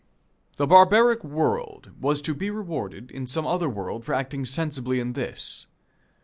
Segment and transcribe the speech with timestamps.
[0.55, 5.13] The barbaric world was to be rewarded in some other world for acting sensibly in
[5.13, 5.67] this.